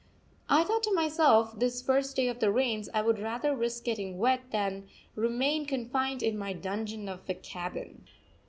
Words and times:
]I 0.49 0.63
thought 0.63 0.81
to 0.81 0.93
myself, 0.95 1.59
this 1.59 1.83
first 1.83 2.15
day 2.15 2.27
of 2.27 2.39
the 2.39 2.51
rains, 2.51 2.89
I 2.91 3.03
would 3.03 3.19
rather 3.19 3.55
risk 3.55 3.83
getting 3.83 4.17
wet 4.17 4.49
than 4.49 4.87
remain 5.15 5.67
confined 5.67 6.23
in 6.23 6.39
my 6.39 6.53
dungeon 6.53 7.07
of 7.07 7.29
a 7.29 7.35
cabin. 7.35 8.07